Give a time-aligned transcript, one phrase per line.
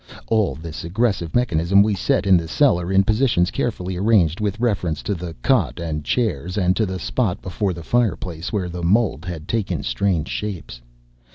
[0.29, 5.03] All this aggressive mechanism we set in the cellar in positions carefully arranged with reference
[5.03, 9.25] to the cot and chairs, and to the spot before the fireplace where the mold
[9.25, 10.81] had taken strange shapes.